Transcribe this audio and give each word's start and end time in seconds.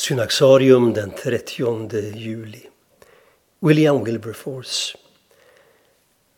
Synaxarium 0.00 0.92
den 0.92 1.10
30 1.10 2.14
juli. 2.14 2.62
William 3.60 4.04
Wilberforce. 4.04 4.98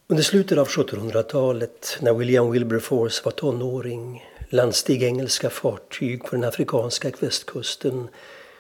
Under 0.07 0.23
slutet 0.23 0.59
av 0.59 0.69
1700-talet, 0.69 1.99
när 2.01 2.15
William 2.15 2.51
Wilberforce 2.51 3.23
var 3.25 3.33
tonåring, 3.33 4.25
landsteg 4.49 5.03
engelska 5.03 5.51
fartyg 5.51 6.25
på 6.25 6.37
den 6.37 6.45
afrikanska 6.45 7.11
västkusten 7.21 8.09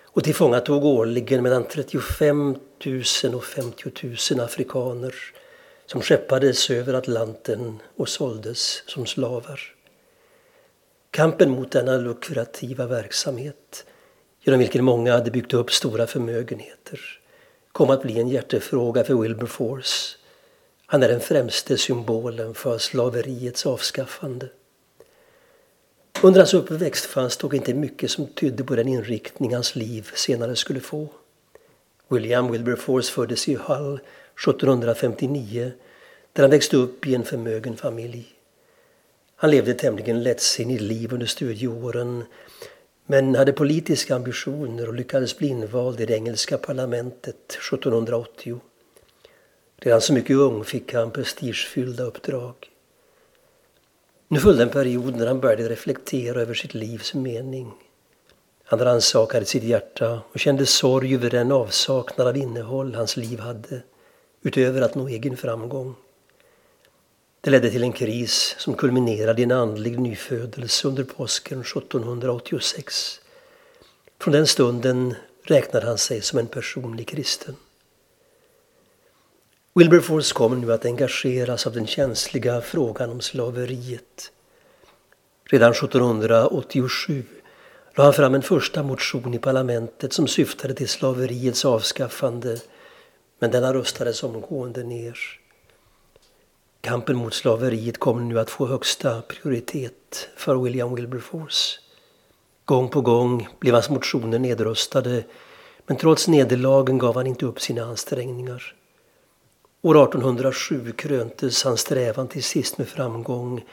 och 0.04 0.25
tillfångatog 0.25 0.84
årligen 0.84 1.43
mellan 1.43 1.64
35 1.64 2.57
000 3.25 3.34
och 3.34 3.45
50 3.45 3.91
000 4.32 4.41
afrikaner 4.41 5.14
som 5.87 6.03
skeppades 6.03 6.71
över 6.71 6.95
Atlanten 6.95 7.79
och 7.96 8.09
såldes 8.09 8.82
som 8.87 9.07
slavar. 9.07 9.61
Kampen 11.11 11.50
mot 11.50 11.73
denna 11.73 11.96
lukrativa 11.96 12.87
verksamhet 12.87 13.84
genom 14.43 14.61
vilken 14.61 14.84
många 14.84 15.12
hade 15.12 15.30
byggt 15.30 15.54
upp 15.54 15.72
stora 15.72 16.06
förmögenheter, 16.06 17.01
kom 17.73 17.91
att 17.91 18.02
bli 18.02 18.20
en 18.20 18.28
hjärtefråga 18.28 19.05
för 19.05 19.15
Wilberforce. 19.15 20.16
Han 20.87 21.02
är 21.02 21.09
den 21.09 21.20
främste 21.20 21.78
symbolen 21.78 22.55
för 22.55 22.78
slaveriets 22.78 23.66
avskaffande. 23.66 24.48
Under 26.23 26.41
hans 26.41 26.55
uppväxt 26.55 27.05
fanns 27.05 27.37
dock 27.37 27.55
inte 27.55 27.74
mycket 27.74 28.10
som 28.10 28.27
tydde 28.27 28.65
på 28.65 28.77
den 28.77 28.88
inriktning 28.88 29.55
hans 29.55 29.77
liv 29.77 30.10
senare 30.15 30.56
skulle 30.56 30.80
få. 30.80 31.09
William 32.09 32.52
Wilberforce 32.52 33.12
föddes 33.12 33.48
i 33.48 33.54
Hull 33.54 34.01
1759 34.48 35.73
där 36.32 36.43
han 36.43 36.51
växte 36.51 36.77
upp 36.77 37.06
i 37.06 37.15
en 37.15 37.24
förmögen 37.24 37.77
familj. 37.77 38.27
Han 39.37 39.51
levde 39.51 39.74
tämligen 39.74 40.23
lättsinnigt 40.23 40.82
liv 40.82 41.12
under 41.12 41.27
studieåren 41.27 42.24
men 43.06 43.34
hade 43.34 43.52
politiska 43.52 44.16
ambitioner 44.16 44.88
och 44.88 44.95
lyckades 44.95 45.38
bli 45.38 45.48
invald 45.48 46.01
i 46.01 46.06
det 46.06 46.15
engelska 46.15 46.59
parlamentet 46.59 47.52
1780. 47.73 48.60
Redan 49.76 50.01
så 50.01 50.13
mycket 50.13 50.37
ung 50.37 50.65
fick 50.65 50.95
han 50.95 51.10
prestigefyllda 51.10 52.04
uppdrag. 52.04 52.54
Nu 54.29 54.41
följde 54.41 54.63
en 54.63 54.71
period 54.71 55.16
när 55.16 55.26
han 55.26 55.41
började 55.41 55.68
reflektera 55.68 56.41
över 56.41 56.54
sitt 56.54 56.74
livs 56.74 57.15
mening. 57.15 57.73
Han 58.65 58.79
rannsakade 58.79 59.45
sitt 59.45 59.63
hjärta 59.63 60.21
och 60.32 60.41
kände 60.41 60.66
sorg 60.66 61.15
över 61.15 61.30
den 61.30 61.52
avsaknad 61.52 62.26
av 62.26 62.37
innehåll 62.37 62.95
hans 62.95 63.16
liv 63.16 63.38
hade, 63.38 63.82
utöver 64.43 64.82
att 64.82 64.94
nå 64.94 65.09
egen 65.09 65.37
framgång. 65.37 65.94
Det 67.44 67.50
ledde 67.50 67.71
till 67.71 67.82
en 67.82 67.93
kris 67.93 68.54
som 68.59 68.75
kulminerade 68.75 69.41
i 69.41 69.44
en 69.44 69.50
andlig 69.50 69.98
nyfödelse 69.98 70.88
under 70.88 71.04
påsken 71.04 71.60
1786. 71.60 73.21
Från 74.21 74.32
den 74.32 74.47
stunden 74.47 75.15
räknade 75.44 75.87
han 75.87 75.98
sig 75.98 76.20
som 76.20 76.38
en 76.38 76.47
personlig 76.47 77.09
kristen. 77.09 77.56
Wilberforce 79.75 80.34
kommer 80.34 80.56
nu 80.56 80.72
att 80.72 80.84
engageras 80.84 81.66
av 81.66 81.72
den 81.72 81.87
känsliga 81.87 82.60
frågan 82.60 83.10
om 83.10 83.20
slaveriet. 83.20 84.32
Redan 85.44 85.70
1787 85.70 87.25
lade 87.94 88.06
han 88.06 88.15
fram 88.15 88.34
en 88.34 88.43
första 88.43 88.82
motion 88.82 89.34
i 89.34 89.38
parlamentet 89.38 90.12
som 90.12 90.28
syftade 90.28 90.75
till 90.75 90.88
slaveriets 90.88 91.65
avskaffande 91.65 92.59
men 93.38 93.50
denna 93.50 93.75
röstades 93.75 94.22
omgående 94.22 94.82
ner. 94.82 95.41
Kampen 96.84 97.16
mot 97.16 97.34
slaveriet 97.34 97.99
kommer 97.99 98.22
nu 98.22 98.38
att 98.38 98.50
få 98.50 98.66
högsta 98.66 99.22
prioritet 99.22 100.28
för 100.37 100.56
William 100.56 100.94
Wilberforce. 100.94 101.78
Gång 102.65 102.88
på 102.88 103.00
gång 103.00 103.49
blev 103.59 103.75
hans 103.75 103.91
motioner 103.91 104.38
nedröstade 104.38 105.25
men 105.87 105.97
trots 105.97 106.28
nederlagen 106.28 106.99
gav 106.99 107.15
han 107.15 107.27
inte 107.27 107.47
upp 107.47 107.60
sina 107.60 107.84
ansträngningar. 107.84 108.75
År 109.83 110.03
1807 110.03 110.93
kröntes 110.93 111.65
hans 111.65 111.81
strävan 111.81 112.28
till 112.28 112.42
sist 112.42 112.78
med 112.78 112.88
framgång 112.88 113.65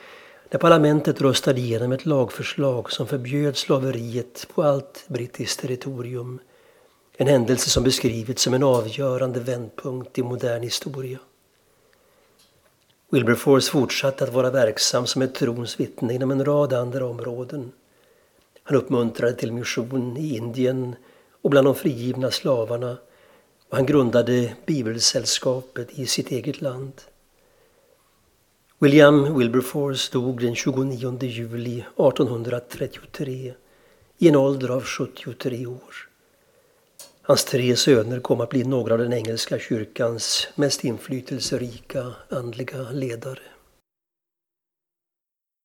när 0.50 0.58
parlamentet 0.58 1.20
röstade 1.20 1.60
igenom 1.60 1.92
ett 1.92 2.06
lagförslag 2.06 2.92
som 2.92 3.06
förbjöd 3.06 3.56
slaveriet 3.56 4.46
på 4.54 4.62
allt 4.62 5.04
brittiskt 5.08 5.60
territorium. 5.60 6.38
En 7.16 7.26
händelse 7.26 7.70
som 7.70 7.84
beskrivits 7.84 8.42
som 8.42 8.54
en 8.54 8.62
avgörande 8.62 9.40
vändpunkt 9.40 10.18
i 10.18 10.22
modern 10.22 10.62
historia. 10.62 11.18
Wilberforce 13.12 13.70
fortsatte 13.70 14.24
att 14.24 14.32
vara 14.32 14.50
verksam 14.50 15.06
som 15.06 15.22
ett 15.22 15.34
trons 15.34 15.80
vittne 15.80 16.14
inom 16.14 16.30
en 16.30 16.44
rad 16.44 16.72
andra 16.72 17.06
områden. 17.06 17.72
Han 18.62 18.76
uppmuntrade 18.76 19.32
till 19.32 19.52
mission 19.52 20.16
i 20.16 20.36
Indien 20.36 20.96
och 21.42 21.50
bland 21.50 21.66
de 21.66 21.74
frigivna 21.74 22.30
slavarna 22.30 22.96
och 23.68 23.76
han 23.76 23.86
grundade 23.86 24.54
Bibelsällskapet 24.66 25.98
i 25.98 26.06
sitt 26.06 26.30
eget 26.30 26.60
land. 26.60 26.92
William 28.78 29.38
Wilberforce 29.38 30.12
dog 30.12 30.40
den 30.40 30.54
29 30.54 31.18
juli 31.22 31.78
1833 31.80 33.54
i 34.18 34.28
en 34.28 34.36
ålder 34.36 34.68
av 34.68 34.84
73 34.84 35.66
år. 35.66 36.09
Hans 37.22 37.44
tre 37.44 37.76
söner 37.76 38.20
kom 38.20 38.40
att 38.40 38.50
bli 38.50 38.64
några 38.64 38.92
av 38.92 38.98
den 38.98 39.12
engelska 39.12 39.58
kyrkans 39.58 40.48
mest 40.54 40.84
inflytelserika 40.84 42.06
andliga 42.28 42.90
ledare. 42.90 43.40